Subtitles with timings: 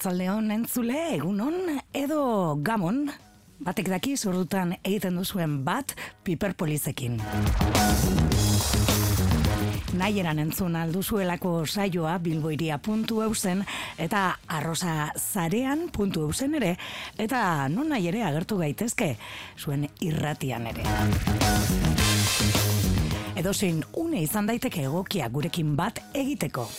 [0.00, 3.02] Arratzaldeon entzule, egunon edo gamon,
[3.60, 5.92] batek daki zordutan egiten duzuen bat
[6.24, 7.18] piperpolizekin.
[10.00, 13.60] Naieran entzun alduzuelako saioa bilboiria puntu eusen
[14.00, 16.78] eta arroza zarean puntu eusen ere
[17.18, 19.18] eta non nahi ere agertu gaitezke
[19.58, 20.86] zuen irratian ere.
[23.36, 26.70] Edo zein une izan daiteke egokia gurekin bat egiteko.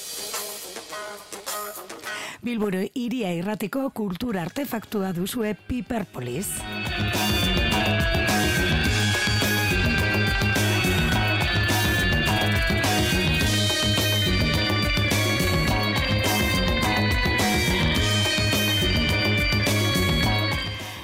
[2.41, 6.48] Bilboro iria irratiko kultura artefaktua duzue Piperpolis.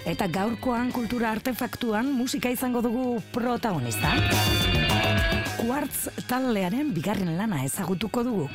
[0.08, 4.16] Eta gaurkoan kultura artefaktuan musika izango dugu protagonista.
[5.62, 8.50] Quartz taldearen bigarren lana ezagutuko dugu.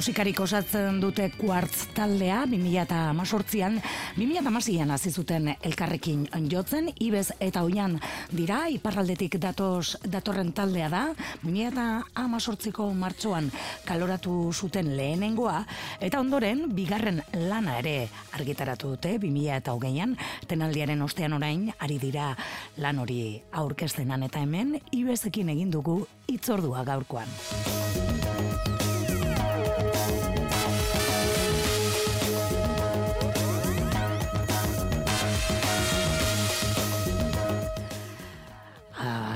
[0.00, 3.74] Musikarik osatzen dute kuartz taldea 2018an
[4.16, 7.98] 2016an hasi zuten elkarrekin jotzen ibez eta oian
[8.32, 11.02] dira iparraldetik datos datorren taldea da.
[11.44, 13.50] 2018ko martxoan
[13.84, 15.66] kaloratu zuten lehenengoa
[16.00, 20.16] eta ondoren bigarren lana ere argitaratu dute 2020an
[20.48, 22.32] tenaldiaren ostean orain ari dira
[22.80, 27.89] lan hori aurkeztenan eta hemen ibezekin egin dugu itzordua gaurkoan.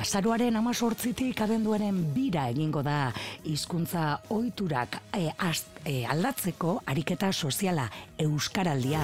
[0.04, 3.08] Azaruaren amazortzitik abenduaren bira egingo da
[3.48, 7.86] hizkuntza ohiturak e, e, aldatzeko ariketa soziala
[8.20, 9.00] Euskaraldia.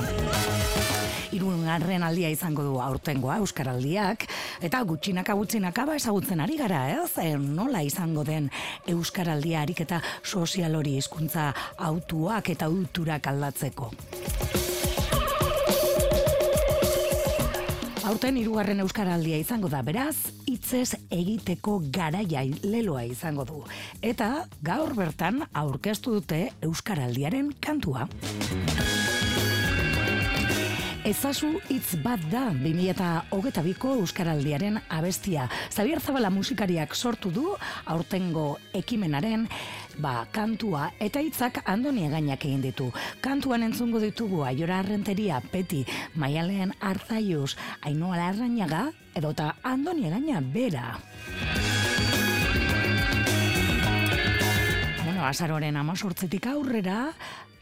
[1.33, 4.27] Irungarren aldia izango du aurtengoa Euskaraldiak,
[4.61, 7.15] eta gutxinaka gutxinaka ba ezagutzen ari gara, ez?
[7.17, 8.51] E, nola izango den
[8.93, 11.49] Euskaraldia ariketa sozial hori hizkuntza
[11.79, 13.95] autuak eta ohiturak aldatzeko.
[18.11, 23.61] Aurten hirugarren euskaraldia izango da, beraz, hitzez egiteko garaia leloa izango du.
[24.03, 28.09] Eta gaur bertan aurkeztu dute euskaraldiaren kantua.
[31.07, 35.47] Ezazu hitz bat da 2022ko Euskaraldiaren abestia.
[35.71, 37.47] Xavier Zabala musikariak sortu du
[37.87, 39.47] aurtengo ekimenaren
[40.01, 42.89] ba, kantua eta hitzak Andonia gainak egin ditu.
[43.21, 45.85] Kantuan entzungo ditugu Aiora Arrenteria, Peti,
[46.15, 50.99] Maialen Arzaius, Ainoa Larrañaga edota Andonia gaina bera.
[55.05, 57.13] Bueno, azaroren amazortzetik aurrera,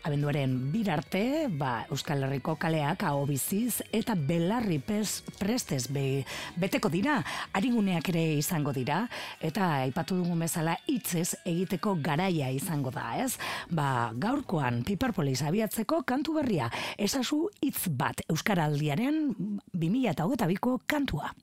[0.06, 6.22] abenduaren birarte, ba, Euskal Herriko kaleak hau biziz eta belarri pez, prestez be,
[6.60, 7.18] beteko dira,
[7.56, 9.02] hariguneak ere izango dira,
[9.40, 13.34] eta aipatu dugun bezala hitzez egiteko garaia izango da, ez?
[13.70, 19.32] Ba, gaurkoan Piperpolis abiatzeko kantu berria, esazu hitz bat Euskaraldiaren
[19.74, 21.34] 2008ko kantua.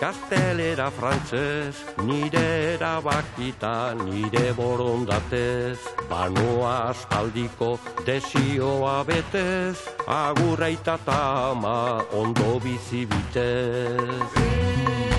[0.00, 1.76] Gaztelera frantzez,
[2.06, 5.76] nire erabakita, nire borondatez,
[6.08, 7.76] banoa aspaldiko
[8.06, 9.76] desioa betez,
[10.08, 15.09] agurraita tama ondo bizi bitez.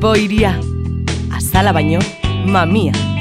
[0.00, 0.56] Bilbo iria,
[1.36, 2.00] azala baino,
[2.46, 3.19] mamia.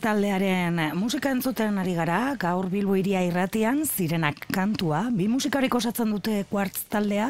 [0.00, 6.44] Taldearen musika entzuten ari gara, gaur Bilbo iria irratian, zirenak kantua, bi musikarik osatzen dute
[6.50, 7.28] Quartz taldea,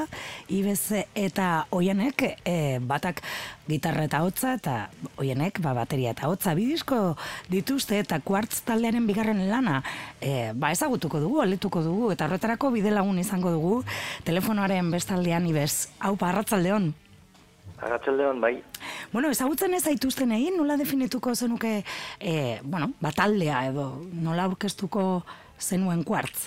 [0.49, 3.21] Ibez eta Oienek, e, batak
[3.69, 4.77] gitarra eta hotza, eta
[5.21, 7.17] Oienek, ba, bateria eta hotza, bi disko
[7.51, 9.83] dituzte, eta Quartz taldearen bigarren lana,
[10.21, 13.77] e, ba, ezagutuko dugu, aletuko dugu, eta horretarako bidelagun izango dugu,
[14.25, 16.93] telefonoaren bestaldean Ibez, hau parratzaldeon.
[17.81, 18.59] Arratxaldeon, bai.
[19.13, 21.81] Bueno, ezagutzen ez zaituzten egin, nola definituko zenuke,
[22.21, 23.87] e, bueno, bataldea edo
[24.23, 25.25] nola aurkeztuko
[25.59, 26.47] zenuen kuartz?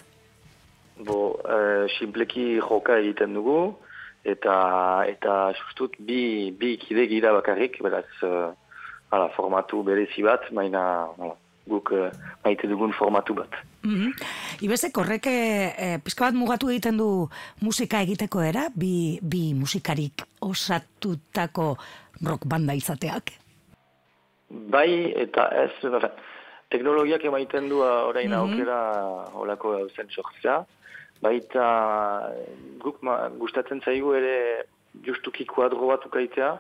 [1.03, 3.57] Bo, e, simpleki joka egiten dugu,
[4.23, 4.55] eta
[5.11, 8.31] eta sustut bi, bi kide gira bakarrik, beraz, e,
[9.11, 10.85] hala, formatu berezi bat, maina
[11.17, 11.35] hala,
[11.67, 12.09] guk e,
[12.43, 13.53] maite dugun formatu bat.
[13.83, 14.11] Mm
[14.63, 17.27] Ibezek horrek e, pizka bat mugatu egiten du
[17.61, 21.75] musika egiteko era, bi, bi musikarik osatutako
[22.23, 23.33] rock banda izateak?
[24.49, 26.11] Bai, eta ez, bera,
[26.69, 28.39] teknologiak emaiten du uh, orain Mhm.
[28.39, 28.77] aukera
[29.33, 30.59] olako zen sortzea,
[31.21, 31.65] baita
[32.83, 34.65] guk ma, gustatzen zaigu ere
[35.05, 36.51] justuki kuadro bat ukaitea,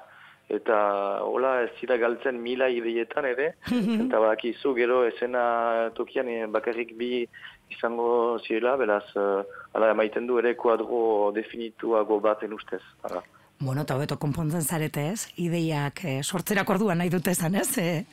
[0.49, 0.77] eta
[1.23, 3.53] hola ez zira galtzen mila ideietan ere,
[4.05, 7.27] eta bakizu gero esena tokian eh, bakarrik bi
[7.73, 9.41] izango zirela, beraz, uh,
[9.73, 12.83] ala emaiten du ere kuadro definituago baten ustez.
[13.01, 13.23] Hala.
[13.63, 18.03] Bueno, eta hobeto konpontzen zarete ez, ideiak e, sortzerak orduan nahi dute esan ez, e,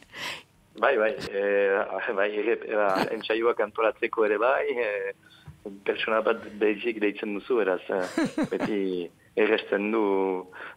[0.81, 2.85] Bai, bai, e, bai, e, e,
[3.17, 5.13] entsaioak antolatzeko ere bai, e,
[5.85, 8.01] pertsona bat behizik deitzen duzu, eraz, e,
[8.53, 8.81] beti
[9.45, 10.03] erresten du,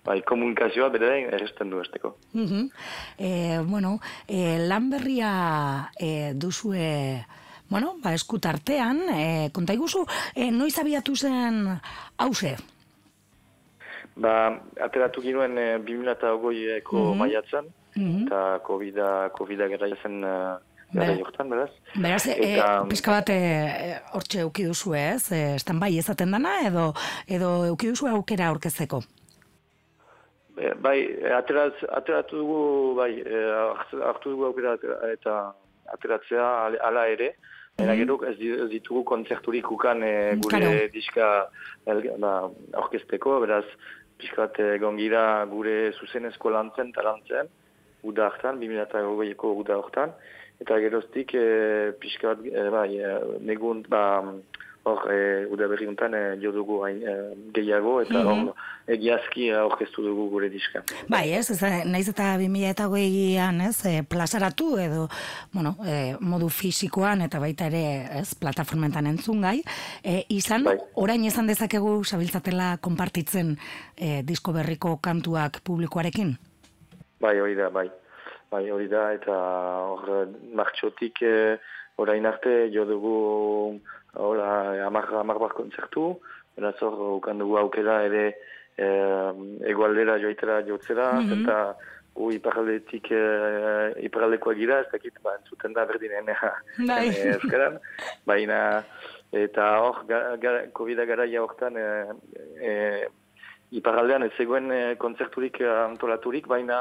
[0.06, 2.16] bai, komunikazioa bere erresten du esteko.
[2.34, 2.70] Mhm.
[3.18, 7.26] E, bueno, e, lan berria e, duzue,
[7.70, 10.06] bueno, ba, eskutartean, e, konta iguzu,
[10.36, 11.64] e, noiz abiatu zen
[12.18, 12.56] hause?
[14.16, 17.18] Ba, ateratu ginuen e, 2008ko Mhm.
[17.18, 17.66] maiatzan,
[17.96, 18.26] Mhm.
[18.26, 20.58] eta COVID-a, COVID-a gara zen uh,
[20.94, 21.18] gara Bai.
[21.20, 21.70] jortan, beraz.
[21.96, 26.94] Beraz, e, Eta- pizka bat e, hortxe euki duzu ez, e, bai ezaten dana, edo,
[27.28, 29.02] edo euki duzu aukera aurkezeko?
[30.58, 32.60] E, Bai, e, ateratz, ateratu dugu,
[32.96, 33.40] bai, e,
[34.06, 34.76] hartu- dugu aukera
[35.12, 35.54] eta
[35.94, 36.46] ateratzea
[36.90, 37.36] ala ere,
[37.76, 40.90] Baina gero ez di- ez ditugu kontzerturik ukan e, gure Claro.
[40.94, 41.50] diska
[41.88, 42.34] el- ba,
[42.74, 43.66] aurkezteko, beraz,
[44.20, 47.50] pixkat egon gira gure zuzenezko lantzen eta lantzen,
[48.04, 50.14] uda hartan, 2008ko uda hortan,
[50.64, 54.04] eta geroztik e, pixkat, e, bai, e, negun, ba,
[54.84, 57.14] hor, e, uda berri untan e, jo dugu hain, e,
[57.56, 58.48] gehiago, eta Mhm.
[58.50, 58.56] hor,
[58.92, 60.82] egiazki aurkeztu dugu gure diska.
[61.08, 65.08] Bai, ez, ez, naiz eta 2008an, ez, e, plazaratu edo,
[65.54, 67.84] bueno, e, modu fisikoan eta baita ere,
[68.20, 69.62] ez, plataformentan entzun gai,
[70.04, 70.78] e, izan, Bai.
[70.96, 73.56] orain izan dezakegu sabiltzatela konpartitzen
[73.96, 76.36] e, disko berriko kantuak publikoarekin?
[77.24, 77.88] Bai, hori da, bai.
[78.54, 79.34] Bai, hori da, eta
[79.90, 81.58] hor, martxotik eh,
[81.98, 83.14] orain arte jo dugu
[84.22, 84.50] hola,
[84.86, 86.20] amar, amar bar kontzertu,
[86.56, 88.28] beraz hor, ukan dugu aukera ere
[88.78, 89.32] eh,
[89.74, 91.42] egualdera joitera jotzera, Mhm.
[91.42, 91.58] eta
[92.14, 96.30] gu iparaldetik eh, iparaldekoa gira, ez dakit, ba, entzuten da berdinen
[96.90, 97.10] Bai.
[97.34, 97.80] euskaran,
[98.26, 98.84] baina
[99.34, 102.06] eta hor, ga, ga, COVID-a garaia hortan eh,
[102.62, 103.08] eh,
[103.74, 106.80] iparaldean ez zegoen eh, kontzerturik eh, antolaturik, baina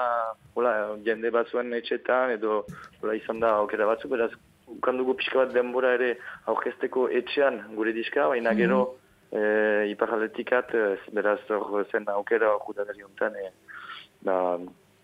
[0.55, 0.73] hola,
[1.07, 2.63] jende batzuen etxetan edo
[3.01, 4.33] hola, izan da aukera batzu, beraz
[4.73, 6.17] ukan dugu pixka bat denbora ere
[6.51, 8.83] aurkezteko etxean gure diska, baina gero
[9.33, 13.51] eh, iparaldetikat, eh, beraz hor zen aukera hor judatari honetan eh,
[14.29, 14.39] da,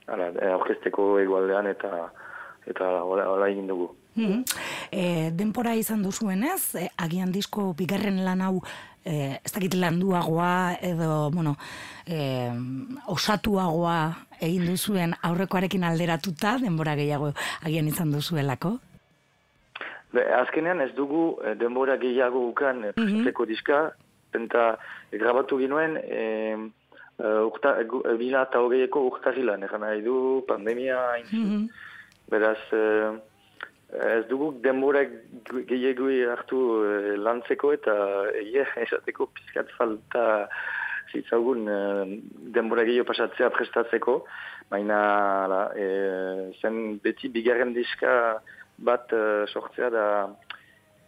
[0.08, 2.08] ala, aurkezteko egualdean eta
[2.68, 3.88] eta hola, egin dugu.
[4.18, 4.42] Mhm.
[4.90, 8.54] E, denpora izan duzuenez, e, agian disko bigarren lan hau
[9.04, 11.56] e, ez dakit landuagoa edo, bueno,
[12.06, 12.50] e,
[13.06, 14.00] osatuagoa
[14.40, 17.32] egin duzuen aurrekoarekin alderatuta, denbora gehiago
[17.66, 18.76] agian izan duzuelako?
[20.12, 23.80] Be, azkenean ez dugu eh, denbora gehiago ukan eh, prestatzeko diska,
[24.38, 24.62] eta
[25.12, 26.22] grabatu ginuen e,
[27.18, 31.68] urta, gu- eh, bila eta hogeieko urtarilan, egan nahi du pandemia hain Mhm.
[32.30, 33.12] Beraz, eh,
[33.92, 37.94] ez dugu denbora gu- gehiago hartu eh, lantzeko eta
[38.40, 40.48] egia esateko pizkat falta
[41.12, 42.18] zitzagun eh,
[42.52, 44.24] denbora gehiago pasatzea prestatzeko,
[44.68, 44.98] baina
[45.46, 48.12] ala, eh, zen beti bigarren diska
[48.78, 50.04] bat eh, sortzea da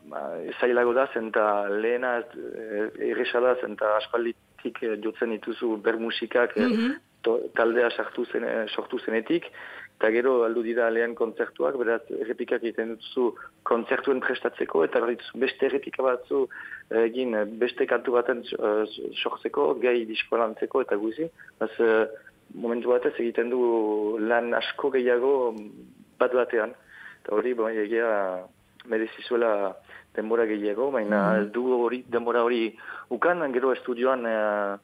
[0.08, 0.22] ba,
[0.60, 6.56] zailago da zen eta lehena eh, erresa da zen eta aspalditik eh, jotzen dituzu bermusikak
[6.56, 6.64] eh,
[7.22, 9.44] to, taldea sartu zen, eh, sortu zenetik,
[10.00, 13.34] eta gero aldu dira lehen kontzertuak, beraz errepikak egiten duzu
[13.68, 16.46] kontzertuen prestatzeko, eta berriz beste errepika batzu
[17.02, 18.86] egin beste kantu baten eh,
[19.20, 21.28] sortzeko, gai disko lantzeko eta guzi.
[21.60, 22.08] Baz, eh,
[22.56, 23.60] momentu batez egiten du
[24.24, 25.34] lan asko gehiago
[26.18, 26.72] bat batean.
[27.20, 28.08] Eta hori, bai, egia
[28.88, 29.74] merezizuela
[30.16, 32.70] denbora gehiago, baina ez du hori denbora hori
[33.12, 34.78] ukan, gero estudioan eh,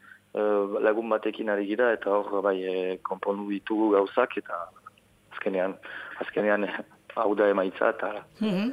[0.85, 4.67] lagun batekin ari gira, eta hor, bai, konpondu ditugu gauzak, eta
[5.47, 5.77] azkenean,
[6.21, 6.67] azkenean
[7.17, 8.73] hau da emaitza, eta Mhm.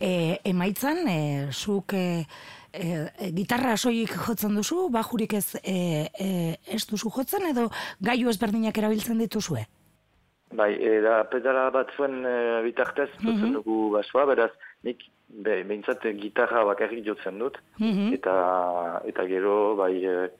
[0.00, 2.24] E, emaitzan, e, zuk e,
[2.72, 7.68] e, gitarra soilik jotzen duzu, bajurik ez, e, e, ez duzu jotzen, edo
[8.00, 9.66] gaiu ezberdinak erabiltzen dituzue?
[10.52, 14.50] Bai, e, da pedala bat zuen e, bitartez jotzen dugu basoa, beraz,
[14.82, 18.12] nik be, behintzat gitarra bakarrik jotzen dut, Mhm.
[18.14, 20.30] eta eta gero bai e,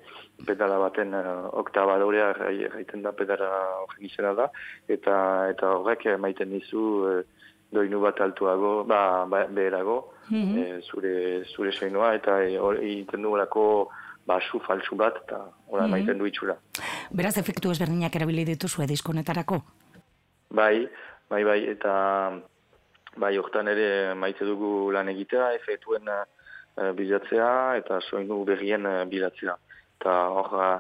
[0.47, 1.23] pedala baten e,
[1.62, 3.50] oktabadorea egiten da pedala
[3.85, 4.50] horren izena da,
[4.88, 5.14] eta
[5.52, 7.14] eta horrek maiten dizu e,
[7.70, 9.99] doinu bat altuago, ba, ba beherago,
[10.32, 13.64] e, zure, zure soinua, eta e, egiten du horako
[14.26, 16.56] basu faltsu bat, eta hori maiten du itxura.
[17.16, 19.61] Beraz, efektu ezberdinak erabili dituzue diskonetarako?
[20.54, 20.87] Bai,
[21.30, 21.94] bai, bai, eta
[23.16, 26.23] bai, hortan ere maite dugu lan egitea, efektuen uh,
[26.97, 29.56] bilatzea eta soinu berrien uh, bilatzea.
[30.00, 30.78] Eta hor, uh,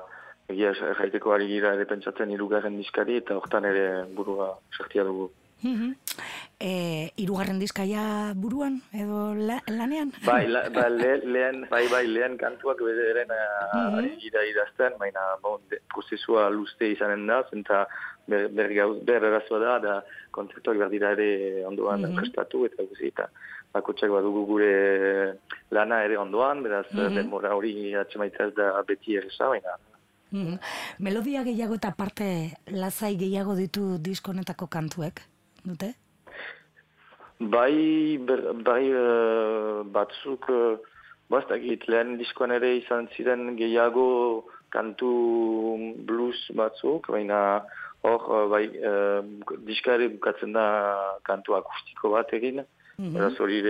[0.48, 3.84] egia erraiteko ari gira ere pentsatzen irugarren diskari eta hortan ere
[4.16, 5.30] burua sartia dugu.
[5.62, 5.90] Mhm.
[6.58, 10.10] e, irugarren diskaia buruan, edo la, lanean?
[10.24, 15.20] Bai, la, ba, le, lehen, bai, bai, lehen kantuak bederen uh, ari gira idazten, baina
[15.42, 17.86] bon, de, prozesua luzte izanen da, zenta
[18.26, 18.72] ber, ber,
[19.04, 19.94] ber da, da
[20.32, 21.30] kontzertuak behar dira ere
[21.66, 22.16] ondoan Mhm.
[22.16, 23.28] prestatu, eta guzi, eta
[23.72, 25.38] bakotxak badugu gure
[25.70, 27.14] lana ere ondoan, beraz Mhm.
[27.14, 29.76] denbora hori atxemaita ez da beti erresa, baina
[30.32, 30.58] Mhm.
[31.00, 35.20] Melodia gehiago eta parte lazai gehiago ditu diskonetako kantuek,
[35.64, 35.94] dute?
[37.40, 40.76] Bai, ber, bai eh, batzuk, uh,
[41.32, 47.64] bastakit, lehen diskoan ere izan ziren gehiago kantu blues batzuk, baina
[48.02, 50.66] hor, eh, bai, uh, diska ere bukatzen da
[51.24, 52.60] kantu akustiko bat egin,
[53.00, 53.12] Mhm.
[53.16, 53.62] beraz hori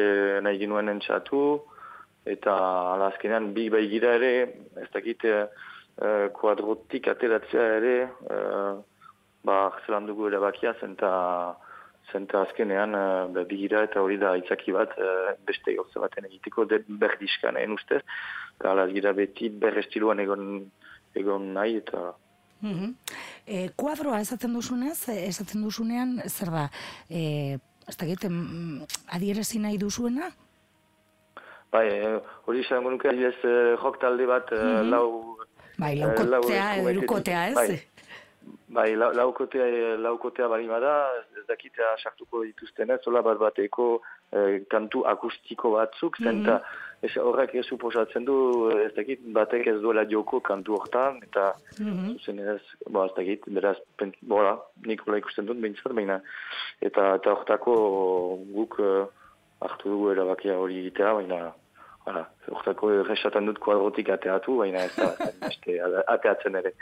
[0.42, 1.62] nahi ginuen entxatu,
[2.26, 2.52] eta
[2.94, 4.32] ala azkenean bi bai gira ere,
[4.82, 7.96] ez dakit, uh, kuadrotik ateratzea ere,
[8.26, 8.80] uh,
[9.46, 11.10] ba, zelan dugu erabakia, zenta,
[12.12, 16.66] zenta azkenean uh, be, bigira eta hori da itzaki bat uh, beste gauza baten egiteko
[16.66, 18.02] de berdiskan egin ustez.
[18.58, 20.50] Eta ala gira beti ber estiloan egon,
[21.14, 22.10] egon nahi eta
[22.60, 22.90] Mhm.
[23.46, 26.66] E, kuadroa esaten duzunez, e, esaten duzunean, zer da,
[27.08, 27.56] e,
[27.88, 28.28] ez dakit,
[29.08, 30.30] adierazi nahi duzuena?
[31.72, 35.36] bai, eh, hori izango nuke adibidez eh, rock talde bat eh, lau
[35.80, 37.54] Bai, laukotea lau hirukotea, ez?
[37.56, 37.78] Bai.
[38.70, 40.92] Bai, lau, laukotea, laukotea bali bada,
[41.38, 43.86] ez dakitea sartuko dituzten ez, bat bateko
[44.32, 46.60] eh, kantu akustiko batzuk, zenta
[47.02, 48.34] ez, horrek ez suposatzen du,
[48.70, 52.12] ez dakit, batek ez duela joko kantu hortan, eta Mhm.
[52.18, 56.20] zuzen ez, bo, ez dakit, beraz, pen, bola, nik hola ikusten dut behintzat, baina,
[56.80, 57.74] eta, eta hortako
[58.52, 59.06] guk eh,
[59.60, 61.52] hartu dugu erabakia hori egitea, baina,
[62.06, 65.10] Hala, hortako erresaten dut kuadrotik ateatu, baina ez da,
[66.08, 66.72] ateatzen ere.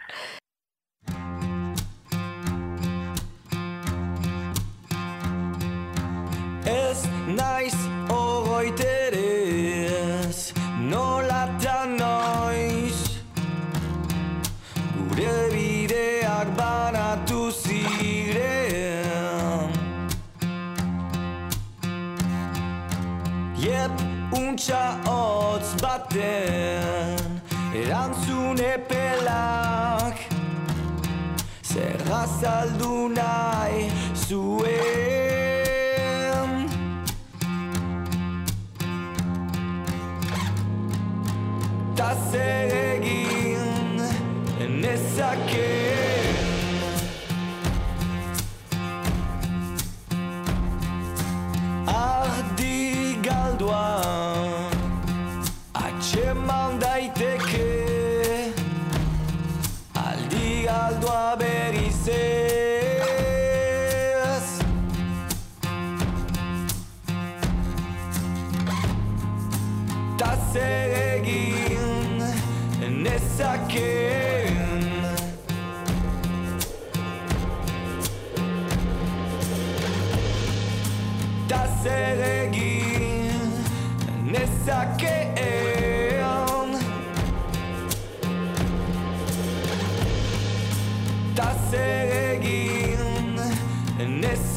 [25.06, 27.40] Hotz baten
[27.74, 30.16] Erantzun epelak.
[31.62, 33.08] Zer azaldu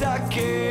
[0.04, 0.61] I.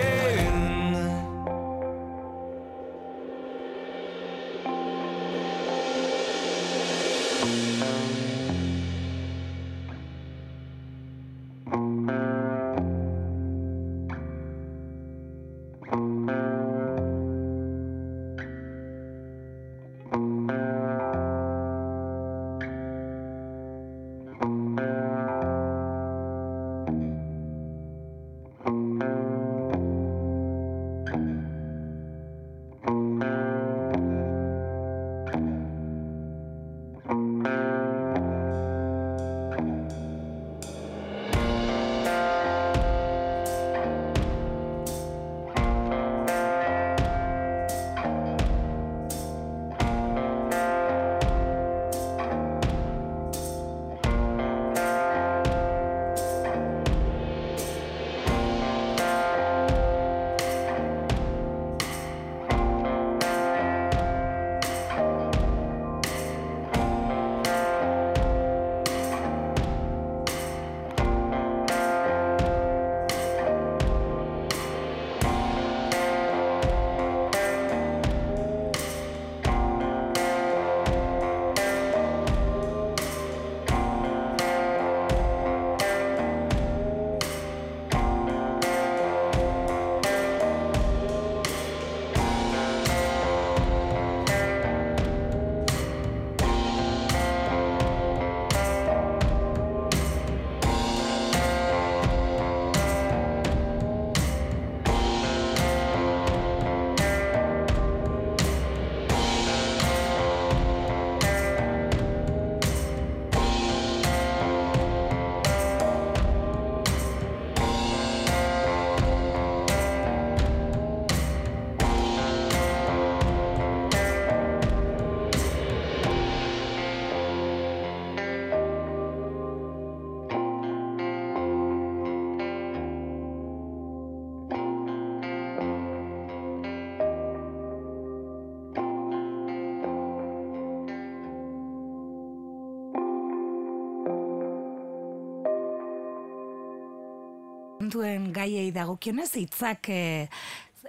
[147.91, 150.27] kantuen gaiei dagokionez, hitzak e,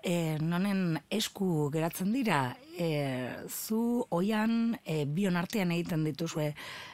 [0.06, 6.52] e, nonen esku geratzen dira, e, zu oian e, bion artean egiten dituzue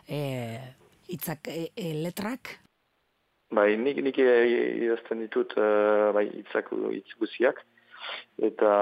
[0.08, 0.20] e,
[1.12, 2.54] hitzak e, e, letrak?
[3.52, 7.60] Bai, nik, nik idazten ditut uh, bai, hitzak hitz guziak.
[8.40, 8.72] Eta,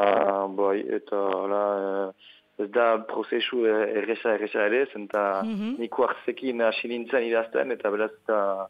[0.55, 1.67] bai, eta, hola,
[2.59, 5.77] ez da prozesu erresa erresa ere, zenta Mhm.
[5.79, 8.67] nik kuartzekin hasi nintzen idazten, eta beraz, eta,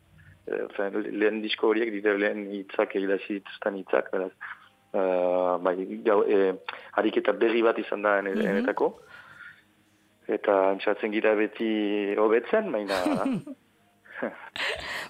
[0.47, 4.33] eh, fen, lehen disko horiek dira lehen hitzak idazi dituzten hitzak, beraz.
[4.97, 5.75] Uh, bai,
[6.07, 6.55] gau, eh,
[6.97, 8.41] ariketa berri bat izan da Mhm.
[8.41, 8.95] enetako.
[10.29, 12.97] Eta antxatzen gira beti hobetzen, baina...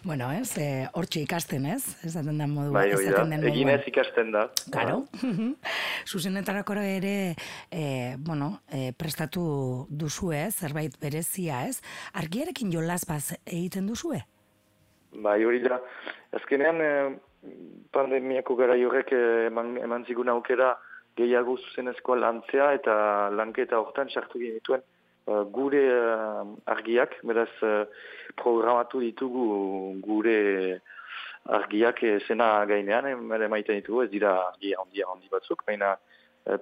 [0.02, 1.96] Bueno, ez, e, hortxe ikasten, ez?
[2.04, 2.72] Esaten den modu.
[2.74, 3.52] bai, da, esaten den moduan.
[3.54, 4.48] eginez ikasten da.
[4.70, 5.04] Claro.
[6.10, 7.34] Zuzenetarako ere,
[7.70, 11.80] e, bueno, e, prestatu duzue, zerbait berezia, ez?
[12.14, 14.24] Argiarekin jolaz baz egiten duzue?
[15.22, 15.78] Bai, hori da.
[16.36, 17.16] Azkenean, eh,
[17.92, 20.74] pandemiako gara horrek eh, eman, eman zigun aukera
[21.16, 22.96] gehiago zuzenezkoa lantzea eta
[23.32, 25.84] lanketa hortan sartu genituen eh, gure
[26.74, 27.48] argiak, beraz
[28.42, 29.46] programatu ditugu
[30.04, 30.36] gure
[31.60, 35.94] argiak esena gainean, ere maiten ditugu, ez dira argi handi handi batzuk, baina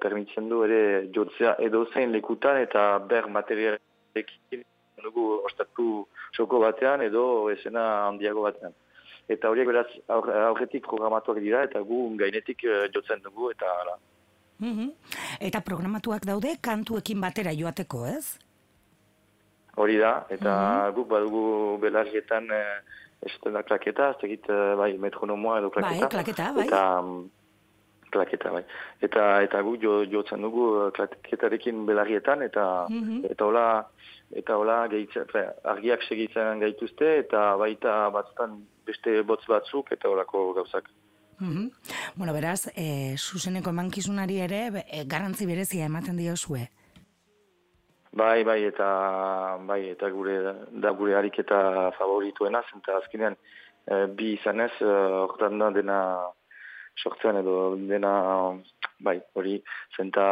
[0.00, 4.64] permitzen du ere jotzea edozein lekutan eta ber materialekin
[5.02, 8.72] dugu ostatu txoko batean edo esena handiago batean.
[9.28, 13.96] Eta horiek beraz aur- aurretik programatuak dira eta gu gainetik eh, jotzen dugu eta hala.
[14.58, 14.90] Mhm.
[15.40, 18.38] Eta programatuak daude kantuekin batera joateko, ez?
[19.76, 22.78] Hori da, eta guk badugu belarrietan eh,
[23.26, 26.00] esaten da klaketa, ez dakit eh, bai metronomoa edo klaketa.
[26.06, 26.66] Bai, klaketa, bai.
[26.68, 27.24] Eta mm,
[28.14, 28.62] klaketa, bai.
[29.02, 33.24] Eta eta guk jo, jotzen dugu eh, klaketarekin belarrietan eta Mhm.
[33.32, 33.66] eta hola
[34.34, 35.30] eta hola gehitzen,
[35.74, 40.90] argiak segitzen gaituzte eta baita batzutan beste botz batzuk eta holako gauzak.
[41.40, 41.70] Mhm.
[42.14, 46.68] Bueno, beraz, e, zuzeneko emankizunari ere e, garrantzi berezia ematen diozue.
[48.14, 48.88] Bai, bai, eta
[49.66, 50.36] bai, eta gure
[50.70, 53.34] da gure ariketa favorituena, zenta azkenean
[53.90, 55.98] eh, bi izanez, hortan da dena
[56.94, 58.12] sortzen edo dena,
[59.02, 59.56] bai, hori,
[59.96, 60.26] zenta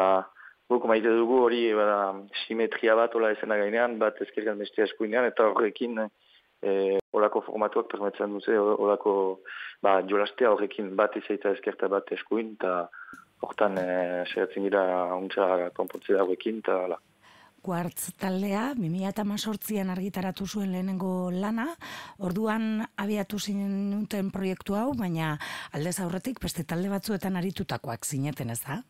[0.72, 1.98] guk maite dugu hori bada,
[2.46, 8.34] simetria bat ola esena gainean, bat ezkergan beste eskuinean, eta horrekin eh, olako formatuak permetzen
[8.38, 9.14] dute, olako
[9.84, 12.88] ba, jolastea horrekin bat izaita ezkerta bat eskuin, eta
[13.42, 14.84] hortan eh, saiatzen gira
[15.16, 17.00] untsa konpontzea horrekin, eta hala.
[17.62, 21.68] Kuartz taldea, 2018an argitaratu zuen lehenengo lana,
[22.18, 25.36] orduan abiatu zinuten proiektu hau, baina
[25.70, 28.80] aldez aurretik beste talde batzuetan aritutakoak zineten ez da?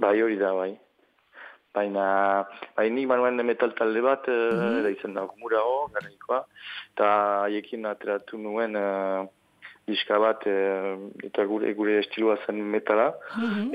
[0.00, 0.72] Bai, hori da, bai.
[1.76, 2.04] Baina,
[2.76, 6.44] bai, nik manuen metal talde bat, mm da izan da, murao, garaikoa,
[6.94, 7.08] eta
[7.44, 9.26] haiekin ateratu nuen uh,
[9.86, 10.94] diska bat, eh,
[11.28, 13.10] eta gure gure estiloa zen metala,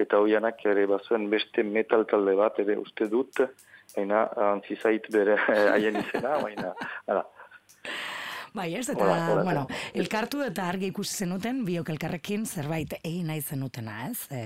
[0.01, 3.43] eta hoianak ere bazuen beste metal talde bat, ere uste dut,
[3.95, 6.73] baina antzi zait bere haien izena, baina,
[7.07, 7.23] hala.
[8.51, 9.63] Bai, ez, eta, Hola, hola, bueno,
[9.95, 14.25] elkartu eta argi ikusi zenuten, biok elkarrekin zerbait egin nahi zenutena, ez?
[14.27, 14.41] E,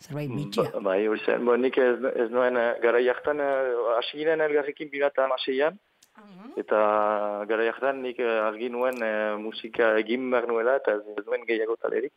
[0.00, 0.70] zerbait bitxia.
[0.74, 4.44] Ba, bai, hori zen, bo, nik ez, ez nuen uh, gara jartan, uh, hasi ginen
[4.46, 5.78] elgarrekin birata amaseian,
[6.58, 6.78] eta
[7.48, 11.44] gara jartan nik eh, argi nuen eh, musika egin behar nuela, eta ez, ez nuen
[11.48, 12.12] gehiago talerik.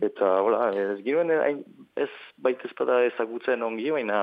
[0.00, 1.62] Eta, hola, ez ginen, hain,
[1.98, 2.10] ez
[2.44, 4.22] baita ezpada ezagutzen ongi, baina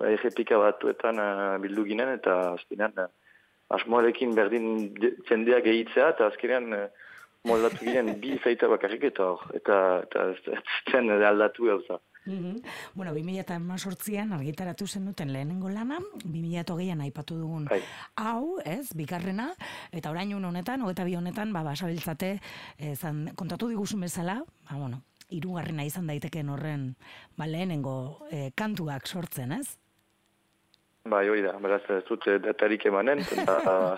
[0.00, 1.20] eh, errepika batuetan
[1.64, 3.08] bildu ginen, eta azkenean
[3.76, 6.72] asmoarekin berdin de- jendea gehitzea, eta azkenean
[7.48, 12.00] moldatu ginen bi zaita bakarrik, eta hor, eta, eta ez, ez zen aldatu gauza.
[12.28, 12.60] Mhm.
[12.94, 17.80] Bueno, 2018an argitaratu zenuten lehenengo lana, 2008an aipatu dugun Bai.
[18.16, 19.54] hau, ez, bigarrena,
[19.92, 22.38] eta orain honetan, hogeta bi honetan, ba, basabiltzate,
[22.78, 26.96] ezan, kontatu diguzun bezala, ba, bueno, hirugarrena izan daitekeen horren,
[27.36, 29.78] ba, lehenengo eh, kantuak sortzen, ez?
[31.08, 33.96] Bai, hori da, beraz ez dut eh, datarik emanen, eta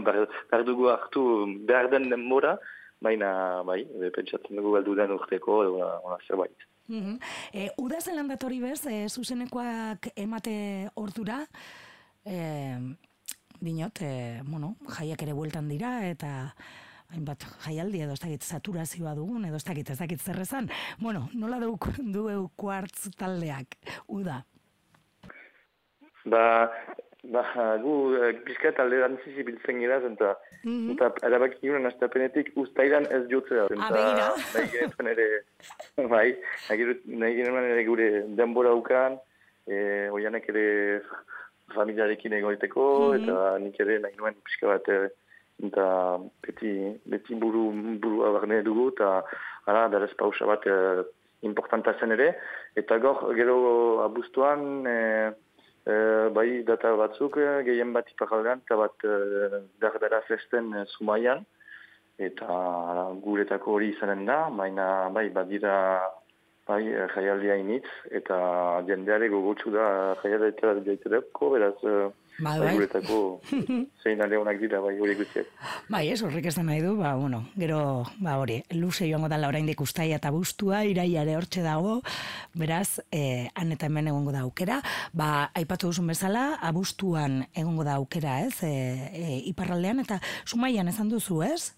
[0.08, 2.56] behar, dugu hartu behar den denbora,
[2.98, 6.18] baina, bai, e, pentsatzen dugu galdu den urteko, edo ona
[6.88, 7.18] Mhm.
[7.52, 11.42] E, udazen landatori bez, e, zuzenekoak emate ordura,
[12.24, 12.78] e,
[13.60, 16.54] dinot, e, bueno, jaiak ere bueltan dira, eta
[17.14, 20.70] hainbat jaialdi edo ez dakit saturazioa dugun, edo ez dakit ez dakit zer esan.
[20.98, 21.76] Bueno, nola du,
[22.16, 24.44] du kuartz taldeak, uda.
[26.26, 26.70] Ba,
[27.32, 27.42] ba
[27.82, 30.34] gu eh, pizkat alderantziz ibiltzen gira, eta,
[30.94, 33.68] eta erabaki ginen astapenetik ustairan ez jotzea.
[33.78, 34.28] Ah, begira.
[34.54, 35.28] nahi genuen ere,
[36.14, 36.26] bai,
[36.70, 39.18] nahi genuen- ere gure denbora ukan,
[39.66, 40.66] e, oianek ere
[41.74, 45.08] familiarekin egoiteko, eta nik ere nahi nuen pixka bat eh,
[45.66, 45.86] eta
[46.44, 46.72] beti,
[47.08, 47.70] beti buru,
[48.02, 49.22] burua barne dugu, eta
[49.66, 51.02] hala, berez pausa bat eh,
[51.48, 52.32] importanta zen ere,
[52.76, 53.56] eta gor, gero
[54.04, 55.30] abuztuan, eh,
[55.86, 61.44] eh, bai data batzuk, eh, gehien bat iparaldean, eta bat eh, dardara festen Zumaian,
[62.18, 62.46] eta
[63.22, 65.76] guretako hori izanen da, baina bai, badira
[66.66, 66.82] bai,
[67.14, 68.38] jaialdia initz, eta
[68.88, 69.88] jendeare gogotsu da
[70.22, 72.72] jaialdetara jaitedeko, beraz, eh, Bai, bai, bai.
[72.76, 73.18] guretako
[74.02, 75.48] zein alde honak dira, bai, hori guztiak.
[75.88, 77.78] Bai, ez, horrek ez da nahi du, ba, bueno, gero,
[78.20, 82.02] ba, hori, luze joango dala oraindik ustaia eta bustua, iraiare hortxe dago,
[82.58, 84.82] beraz, eh, han eta hemen egongo da aukera,
[85.16, 88.74] ba, aipatu duzun bezala, abustuan egongo da aukera, ez, e,
[89.16, 91.72] e, iparraldean, eta sumaian esan duzu, ez?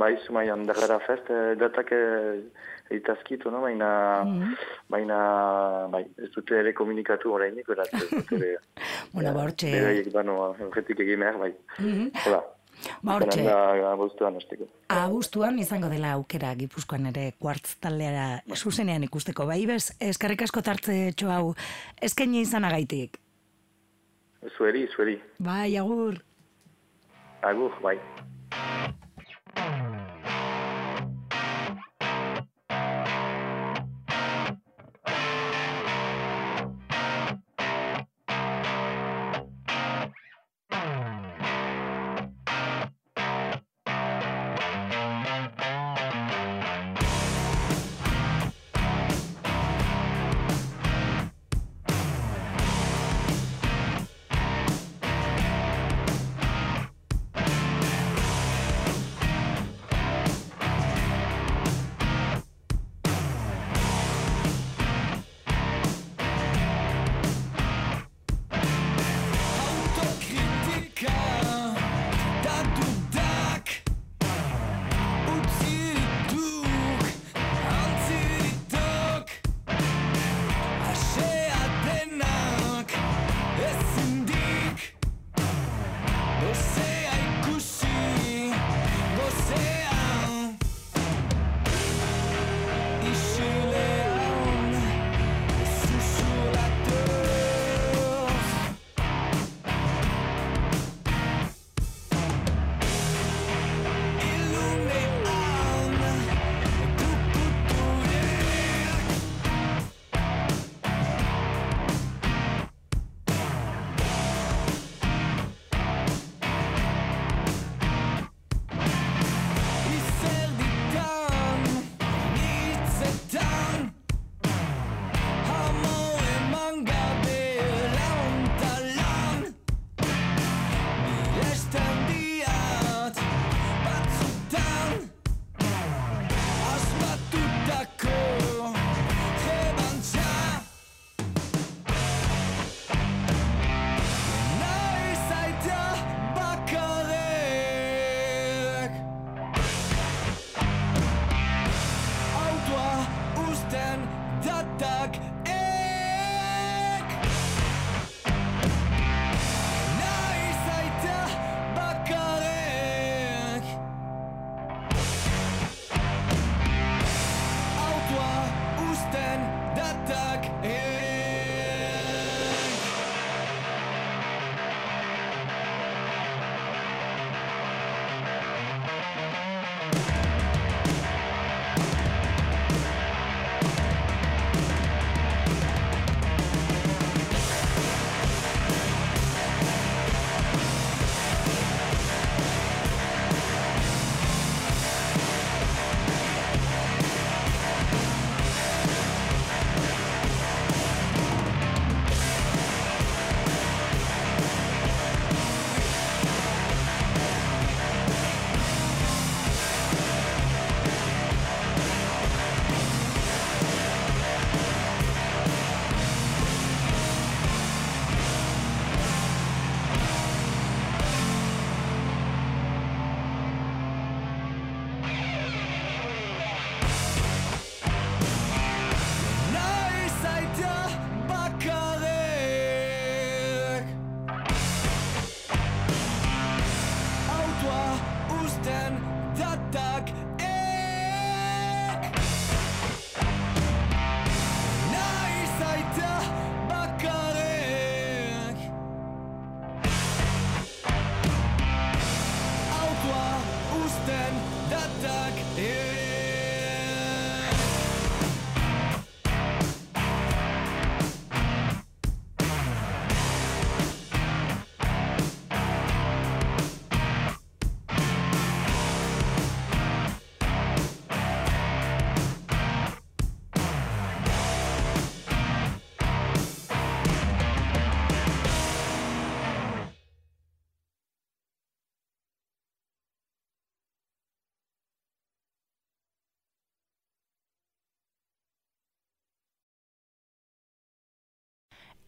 [0.00, 1.90] Bai, Zumaian, Dardara Fest, eh, datak
[2.92, 3.60] eh, eitazkitu, no?
[3.64, 3.88] baina,
[4.92, 5.18] baina,
[5.92, 8.56] bai, ez dute ere komunikatu orainik, beraz, ez dute ere,
[9.14, 10.36] Bueno, ba, hortxe, beraiek bano,
[10.68, 11.52] horretik egin behar, bai.
[12.26, 12.40] Hola,
[13.02, 13.44] ba, hortxe,
[13.90, 14.68] abuztuan hasteko.
[14.92, 20.96] abuztuan izango dela aukera Gipuzkoan ere kuartz taldeara zuzenean ikusteko, bai, bez, eskarrik asko tartze
[21.16, 21.54] txo hau,
[22.00, 23.18] eskaini izanagaitik.
[24.56, 26.16] Zueri, zueri, Bai, agur.
[27.42, 27.96] agur, bai.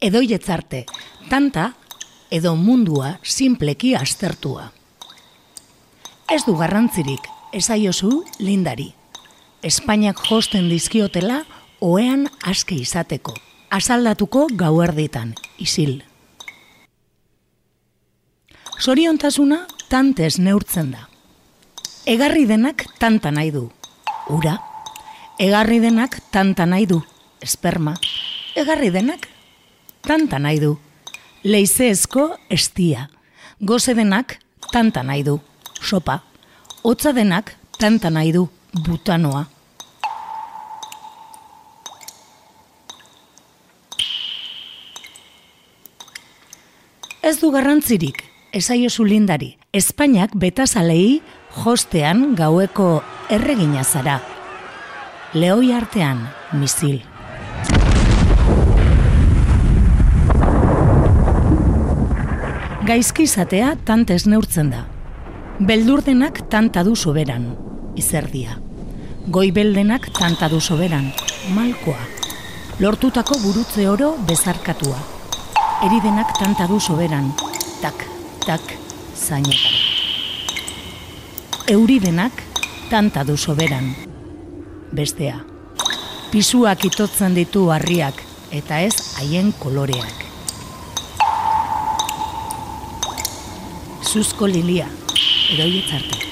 [0.05, 0.85] Edoietzarte,
[1.31, 1.71] tanta
[2.29, 4.67] edo mundua simpleki aztertua.
[6.29, 7.25] Ez du garrantzirik,
[7.57, 8.91] esaiozu lindari.
[9.65, 11.41] Espainiak josten dizkiotela
[11.81, 13.33] oean aske izateko.
[13.73, 16.03] Asaldatuko gauerditan, isil.
[18.77, 21.09] Soriontasuna tantez neurtzen da.
[22.05, 23.71] Egarri denak tanta nahi du.
[24.29, 24.59] Ura.
[25.41, 27.01] Egarri denak tanta nahi du.
[27.41, 27.97] Esperma.
[28.55, 29.31] Egarri denak
[30.07, 30.77] tanta nahi du.
[31.45, 33.09] Leizezko estia.
[33.61, 34.39] Goze denak
[34.73, 35.41] tanta nahi du.
[35.81, 36.23] Sopa.
[36.83, 38.49] Hotza denak tanta nahi du.
[38.85, 39.47] Butanoa.
[47.25, 48.19] Ez du garrantzirik,
[48.53, 51.23] esaiozu lindari, Espainiak betazalei
[51.57, 53.01] jostean gaueko
[53.33, 54.19] erregina zara.
[55.33, 56.21] Leoi artean,
[56.53, 57.01] misil.
[62.85, 64.83] Gaizki izatea tantez neurtzen da.
[65.57, 67.47] Beldurdenak tanta du soberan,
[67.97, 68.59] izerdia.
[69.33, 71.07] Goibeldenak tanta du soberan,
[71.57, 72.03] malkoa.
[72.85, 74.99] Lortutako burutze oro bezarkatua.
[75.87, 77.31] Eridenak tanta du soberan,
[77.81, 78.05] tak,
[78.45, 78.75] tak,
[79.17, 79.81] zainetara.
[81.73, 82.45] Euridenak
[82.91, 83.95] tanta du soberan,
[84.93, 85.41] bestea.
[86.35, 88.21] Pisuak itotzen ditu harriak,
[88.53, 90.24] eta ez haien koloreak.
[94.15, 94.87] Zuzko lilia,
[95.51, 96.24] eroietzarte.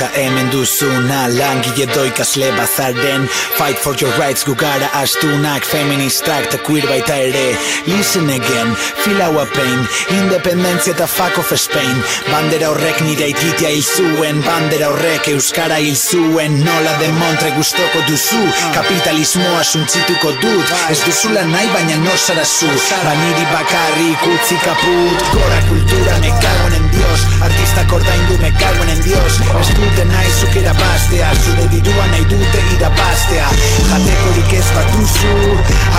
[0.00, 3.28] Borroka hemen duzuna Langile doikasle bazaren.
[3.58, 7.56] Fight for your rights gu gara astunak Feministak eta queer baita ere.
[7.86, 8.74] Listen again,
[9.04, 12.02] feel our pain Independentzia eta fuck of Spain.
[12.30, 16.56] Bandera horrek nire ititia hil zuen Bandera horrek euskara hil zuen.
[16.64, 18.40] Nola de montre gustoko duzu
[18.74, 20.74] Kapitalismoa suntzituko dut.
[20.88, 22.70] Ez duzula nahi baina no zara zu.
[23.04, 25.28] Baniri bakarrik utzi kaput.
[25.36, 27.28] Gora kultura me cago en Dios.
[27.42, 29.40] Artistak ordaindu me cago en Dios.
[29.60, 33.48] Ez dute nahi zuk irabaztea Zure dirua nahi dute irabaztea.
[33.90, 35.34] Jatekorik ez bat duzu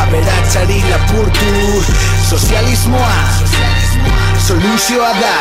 [0.04, 1.84] Aberatzari lapurtu.
[2.30, 3.18] Sozialismoa
[4.48, 5.34] Soluzioa da.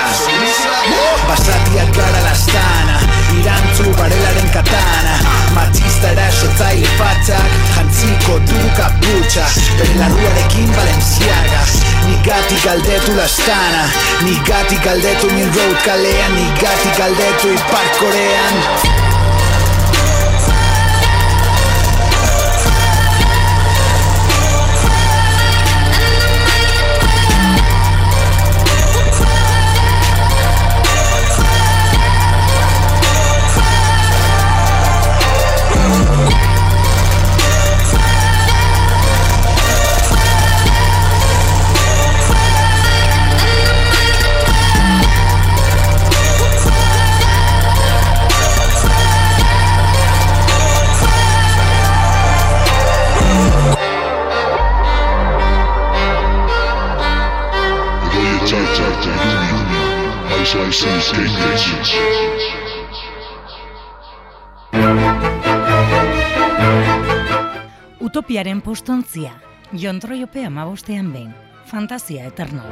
[1.28, 2.98] Basatiak gara lastana
[3.38, 5.20] Irantzu barelaren katana.
[5.54, 9.46] Machista erasotzaile fatzak Jantziko du kaputxa.
[9.78, 13.84] Bere larruarekin Balenciaga Nigatik galdetu lastana
[14.24, 19.09] Nigatik galdetu min road kalean Nigatik galdetu ipar korean
[68.00, 69.34] Utopiaren postontzia,
[69.72, 71.34] jontroiope amabostean behin,
[71.66, 72.64] fantasia eterno.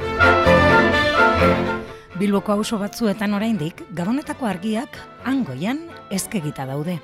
[2.19, 6.99] Bilboko auzo batzuetan oraindik gabonetako argiak angoian ezkegita daude.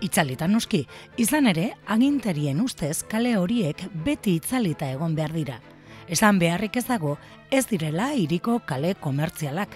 [0.00, 5.60] Itzalita noski, izan ere, agintarien ustez kale horiek beti itzalita egon behar dira.
[6.08, 7.18] Esan beharrik ez dago,
[7.50, 9.74] ez direla hiriko kale komertzialak.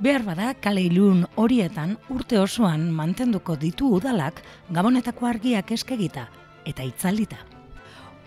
[0.00, 6.28] Behar bada kale ilun horietan urte osoan mantenduko ditu udalak gabonetako argiak eskegita
[6.64, 7.36] eta itzalita.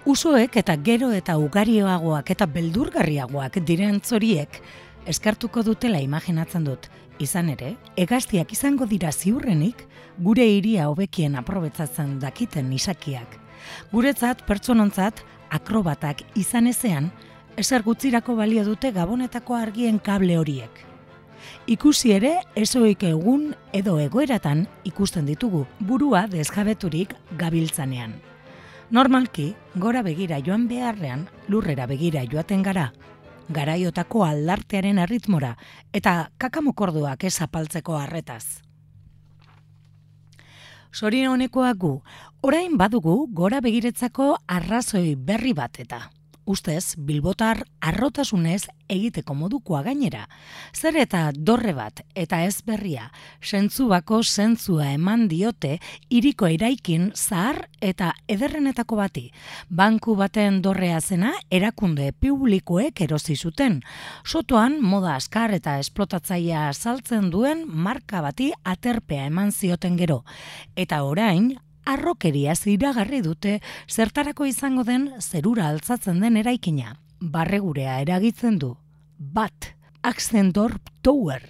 [0.05, 4.61] Usoek eta gero eta ugarioagoak eta beldurgarriagoak diren zoriek
[5.07, 6.87] eskartuko dutela imaginatzen dut.
[7.19, 9.81] Izan ere, hegaztiak izango dira ziurrenik
[10.21, 13.39] gure hiria hobekien aprobetzatzen dakiten izakiak.
[13.91, 17.09] Guretzat pertsonontzat akrobatak izan ezean,
[17.57, 20.83] ezer gutzirako balio dute gabonetako argien kable horiek.
[21.67, 28.13] Ikusi ere, ezoik egun edo egoeratan ikusten ditugu, burua desjabeturik gabiltzanean.
[28.91, 32.91] Normalki, gora begira joan beharrean, lurrera begira joaten gara,
[33.49, 35.55] garaiotako aldartearen erritmora
[35.93, 38.61] eta kakamokorduak ez apaltzeko harretaz.
[40.93, 41.97] Sorina honekoa gu,
[42.41, 46.05] orain badugu gora begiretzako arrazoi berri bat eta.
[46.47, 50.21] Ustez, bilbotar arrotasunez egiteko modukoa gainera.
[50.71, 53.09] Zer eta dorre bat eta ez berria,
[53.43, 55.73] sentzu bako zentzua eman diote
[56.07, 59.25] iriko eraikin zahar eta ederrenetako bati.
[59.67, 63.81] Banku baten dorrea zena erakunde publikoek erosi zuten.
[64.23, 70.23] Sotoan moda askar eta esplotatzaia saltzen duen marka bati aterpea eman zioten gero.
[70.79, 76.97] Eta orain, arrokeria iragarri dute zertarako izango den zerura altzatzen den eraikina.
[77.19, 78.75] Barregurea eragitzen du.
[79.17, 79.73] Bat,
[80.03, 81.41] Axendorp Tower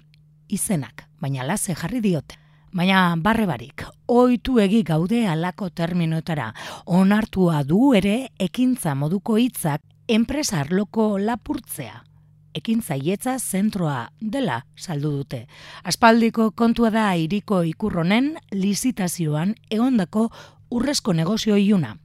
[0.48, 2.38] izenak, baina lase jarri diote.
[2.72, 6.52] Baina barre barik, oitu gaude alako terminoetara,
[6.86, 12.07] onartua du ere ekintza moduko hitzak enpresar loko lapurtzea
[12.54, 15.46] ekintzaietza zentroa dela saldu dute.
[15.84, 20.28] Aspaldiko kontua da iriko ikurronen lizitazioan egondako
[20.70, 21.96] urrezko negozio iuna.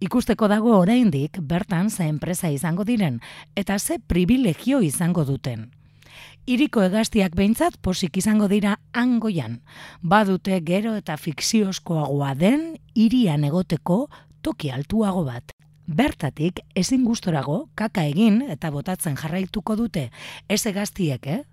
[0.00, 3.20] Ikusteko dago oraindik bertan ze enpresa izango diren
[3.56, 5.70] eta ze privilegio izango duten.
[6.48, 9.60] Iriko egaztiak behintzat posik izango dira angoian.
[10.00, 14.06] Badute gero eta fikziozkoagoa den irian egoteko
[14.42, 15.57] toki altuago bat.
[15.88, 20.10] Bertatik ezin gustorago kaka egin eta botatzen jarraituko dute
[20.48, 21.44] ez egaztiek, eh?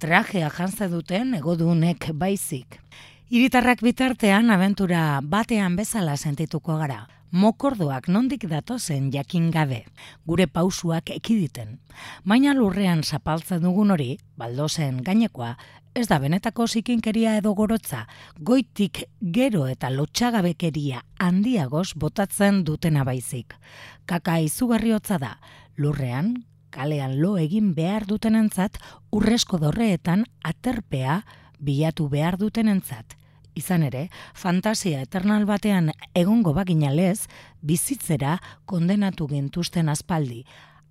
[0.00, 2.80] Trajea jantza duten egodunek baizik.
[3.28, 7.04] Iritarrak bitartean abentura batean bezala sentituko gara.
[7.34, 9.80] Mokordoak nondik datozen jakin gabe,
[10.22, 11.80] gure pausuak ekiditen.
[12.22, 15.48] Baina lurrean zapaltzen dugun hori, baldozen gainekoa,
[15.98, 18.04] ez da benetako zikinkeria edo gorotza,
[18.38, 19.02] goitik
[19.34, 23.58] gero eta lotxagabekeria handiagoz botatzen dutena baizik.
[24.06, 25.32] Kaka izugarri hotza da,
[25.74, 26.36] lurrean,
[26.70, 28.78] kalean lo egin behar dutenentzat,
[29.10, 31.24] urresko dorreetan aterpea
[31.58, 33.18] bilatu behar dutenentzat.
[33.54, 37.26] Izan ere, fantasia eternal batean egongo baginalez,
[37.62, 40.42] bizitzera kondenatu gintuzten aspaldi,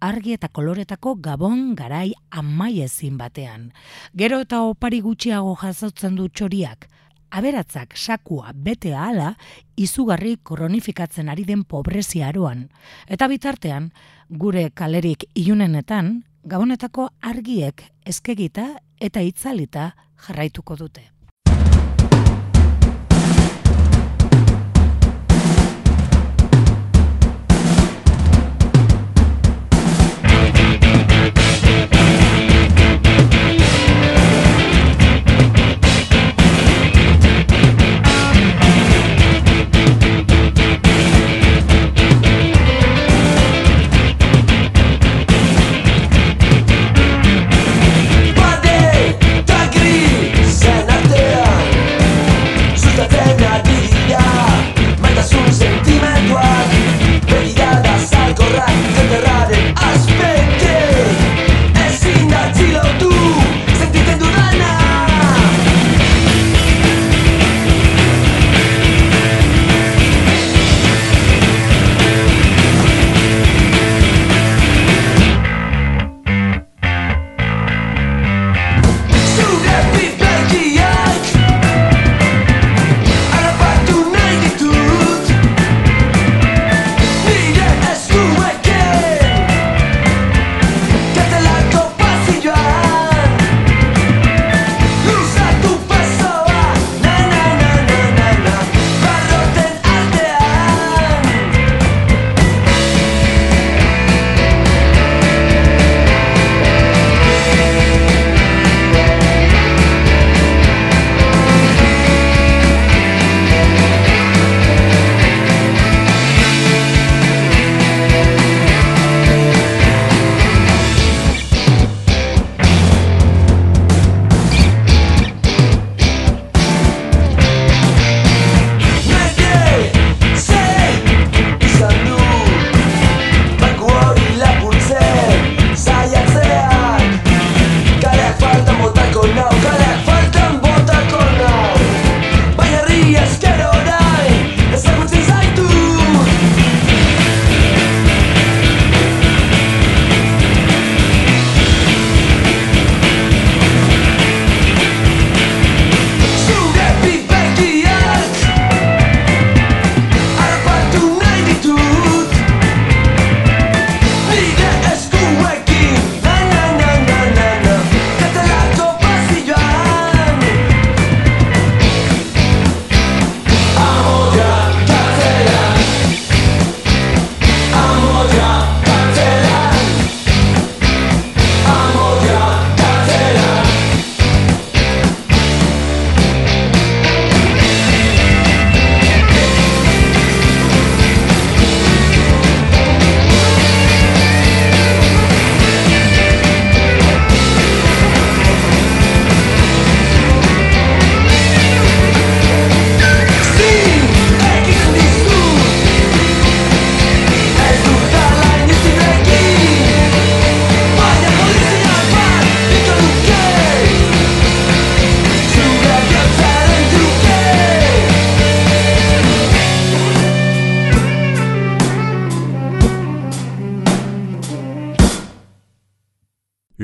[0.04, 3.72] argi eta koloretako gabon garai amaiezin batean.
[4.16, 6.88] Gero eta opari gutxiago jasotzen du txoriak,
[7.34, 9.34] aberatzak sakua bete ahala
[9.76, 12.68] izugarri koronifikatzen ari den pobrezia aroan.
[13.08, 13.90] Eta bitartean,
[14.30, 19.94] gure kalerik ilunenetan, gabonetako argiek eskegita eta itzalita
[20.28, 21.10] jarraituko dute.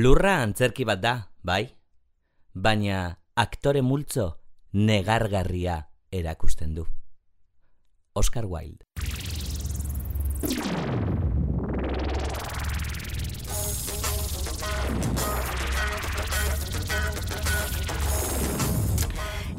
[0.07, 1.65] Urra antzerki bat da, bai?
[2.53, 4.29] Baina aktore multzo
[4.73, 5.75] negargarria
[6.11, 6.85] erakusten du.
[8.15, 8.85] Oscar Wilde.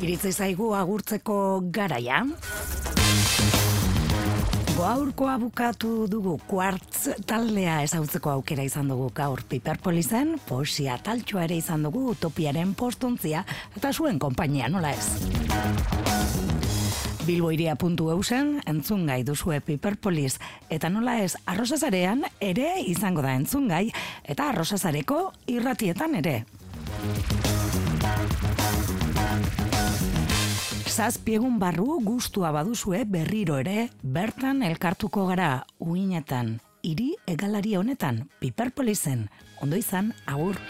[0.00, 1.36] Iritzi zaigu agurtzeko
[1.70, 2.24] garaia.
[4.80, 11.84] Gaurkoa bukatu dugu kuartz taldea ezautzeko aukera izan dugu gaur Piperpolizen, poesia taltxoa ere izan
[11.84, 13.42] dugu utopiaren postontzia
[13.76, 15.04] eta zuen konpainia nola ez.
[17.28, 20.38] Bilboiria.eusen entzun gai duzue Piperpolis
[20.72, 23.90] eta nola ez arrosazarean ere izango da entzun gai
[24.24, 25.26] eta arrosazareko
[25.58, 26.38] irratietan ere.
[31.00, 33.86] Zazpiegun barru gustua baduzue berriro ere
[34.16, 35.48] bertan elkartuko gara
[35.80, 39.30] uinetan hiri egalari honetan Piperpolizen
[39.64, 40.60] ondo izan agur.